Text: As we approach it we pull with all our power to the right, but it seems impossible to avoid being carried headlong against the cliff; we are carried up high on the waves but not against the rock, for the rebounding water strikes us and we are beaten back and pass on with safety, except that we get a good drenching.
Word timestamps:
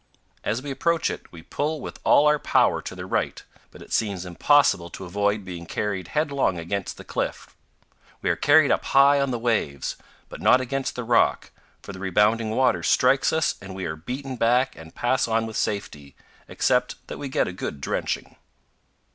As 0.43 0.63
we 0.63 0.71
approach 0.71 1.11
it 1.11 1.31
we 1.31 1.43
pull 1.43 1.79
with 1.79 1.99
all 2.03 2.25
our 2.25 2.39
power 2.39 2.81
to 2.81 2.95
the 2.95 3.05
right, 3.05 3.43
but 3.69 3.83
it 3.83 3.93
seems 3.93 4.25
impossible 4.25 4.89
to 4.89 5.05
avoid 5.05 5.45
being 5.45 5.67
carried 5.67 6.07
headlong 6.17 6.57
against 6.57 6.97
the 6.97 7.03
cliff; 7.03 7.55
we 8.23 8.31
are 8.31 8.35
carried 8.35 8.71
up 8.71 8.83
high 8.83 9.19
on 9.21 9.29
the 9.29 9.37
waves 9.37 9.97
but 10.27 10.41
not 10.41 10.59
against 10.59 10.95
the 10.95 11.03
rock, 11.03 11.51
for 11.83 11.93
the 11.93 11.99
rebounding 11.99 12.49
water 12.49 12.81
strikes 12.81 13.31
us 13.31 13.53
and 13.61 13.75
we 13.75 13.85
are 13.85 13.95
beaten 13.95 14.37
back 14.37 14.75
and 14.75 14.95
pass 14.95 15.27
on 15.27 15.45
with 15.45 15.55
safety, 15.55 16.15
except 16.47 16.95
that 17.05 17.19
we 17.19 17.29
get 17.29 17.47
a 17.47 17.53
good 17.53 17.79
drenching. 17.79 18.37